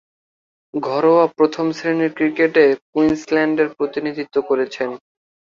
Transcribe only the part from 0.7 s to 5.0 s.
ঘরোয়া প্রথম-শ্রেণীর ক্রিকেটে কুইন্সল্যান্ডের প্রতিনিধিত্ব করেছেন।